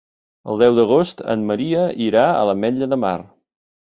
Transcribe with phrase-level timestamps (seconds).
[0.53, 3.15] El deu d'agost en Maria irà a l'Ametlla de Mar.